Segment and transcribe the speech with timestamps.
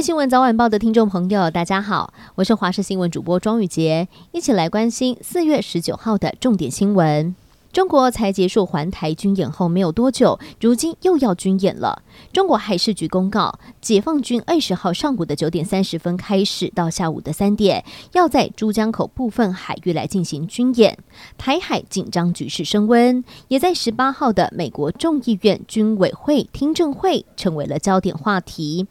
[0.00, 7.34] 新闻早晚报的听众朋友，大家好，我是华视新闻主播庄宇杰，一起来关心四月十九号的重点新闻。
[7.70, 12.02] 中国才结束环台军演后没有多久，如今又要军演了。
[12.32, 20.96] 中国海事局公告，解放军二十号上午的九点三十分开始，到下午的三点，要在珠江口部分海域来进行军演。
[21.36, 28.86] 台海紧张局势升温，也在十八号的美国众议院军委会听证会成为了焦点话题。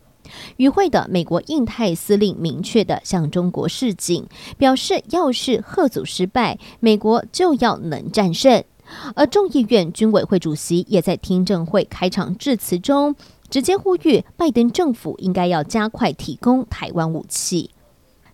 [0.58, 4.26] 与会的美国印太司令明确地向中国示警，
[4.58, 8.64] 表示要是贺祖失败，美国就要能战胜。
[9.16, 13.16] 而众议院军委会主席也在听证会开场致辞中，
[13.50, 17.70] 直接呼吁拜登政府应该要加快提供台湾武器。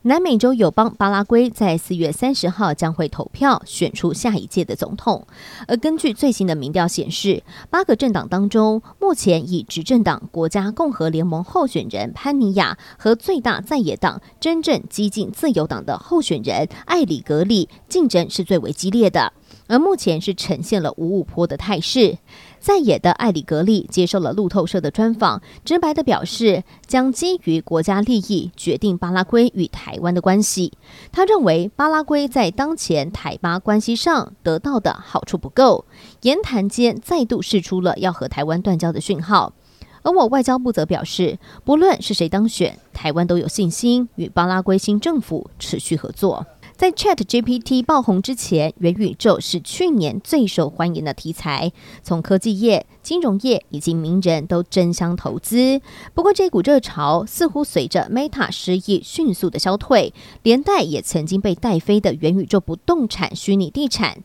[0.07, 5.25] 南美洲友邦巴拉圭在四月三十号将会投票选出下一届的总统，
[5.67, 7.41] 而根据最新的民调显示，
[7.71, 19.33] 八个政党当中，目前以执政党国家共和联盟候选人潘尼亚和最大在野党真正激进自由党的候选人艾里格里竞争是最为激烈的。
[19.67, 22.19] 而目前是呈现了五五坡的态势，
[22.65, 30.73] 在野的艾里格利接受了路透社的专访，直白地表示将基于国家利益决定巴拉圭与台湾的关系。
[31.11, 35.85] 他认为巴拉圭在当前台巴关系上得到的好处不够，
[36.23, 39.53] 言谈间再度释出了要和台湾断交的讯号。
[40.01, 46.47] 而我外交部则表示，不论是谁当选，台湾都有信心与巴拉圭新政府持续合作。
[46.77, 51.71] 在 ChatGPT 爆红之前，元宇宙是去年最受欢迎的题材，
[52.03, 55.79] 从科技业、金融业以及名人都争相投资。
[56.13, 64.17] 不过，这股热潮似乎随着 Meta 失意迅速的消退，连带也曾经被带飞的元宇宙不动产虚拟地产。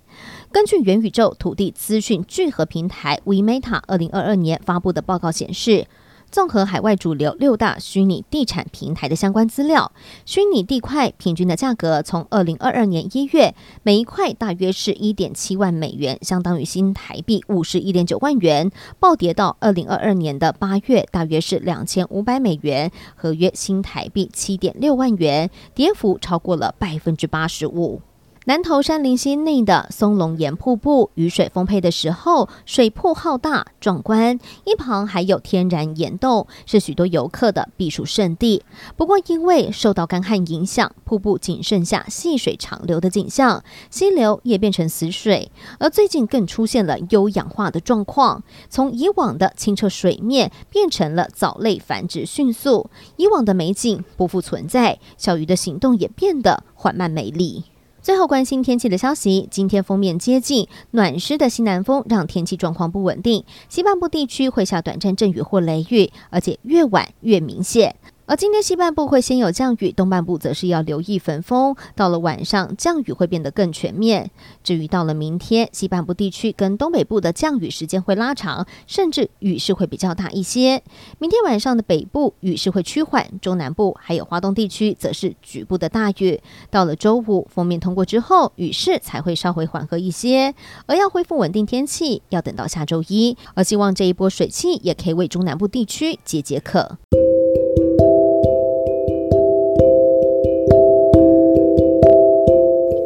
[0.51, 5.87] 根据元宇宙土地资讯聚合平台 WeMeta 二零二二年发布的报告显示。
[6.31, 9.91] 综合海外主流六大虚拟地产平台的相关资料，
[10.25, 28.01] 虚拟地块平均的价格从二零二二年一月每一块大约是一点七万美元，相当于新台币五十一点九万元，暴跌到二零二二年的八月大约是两千五百美元，合约新台币七点六万元，跌幅超过了百分之八十五。
[28.47, 38.65] 南投山林溪内的松龙岩瀑布，雨水丰沛的时候，水瀑浩大壮观，一旁还有天然岩洞，是许多游客的避暑胜地。
[38.97, 45.53] 不过，因为受到干旱影响，瀑布仅剩下细水长流的景象，溪流也变成死水。
[45.79, 57.65] 而最近更出现了优氧化的状况，从以往的清澈水面变成了藻类繁殖迅速，以往的美景不复存在，小鱼的行动也变得缓慢美丽。
[58.03, 67.97] 最后关心天气的消息，今天封面接近，暖湿的西南风让天气状况不稳定，西半部地区会下短暂阵雨或雷雨，而且越晚越明显。
[68.31, 71.75] 而今天西半部会先有降雨，东半部则是要留意焚风。
[71.97, 74.31] 到了晚上，降雨会变得更全面。
[74.63, 80.81] 至于到了明天，西半部地区跟东北部的降雨时间会拉长，甚至雨势会比较大一些。
[81.19, 86.41] 明天晚上的北部雨势会趋缓，中南部还有华东地区则是局部的大雨。
[86.71, 90.55] 到了周五，锋面通过之后，雨势才会稍微缓和一些。
[90.87, 93.37] 而要恢复稳定天气，要等到下周一。
[93.55, 96.99] 而希望这一波水汽也可以为中南部地区解解渴。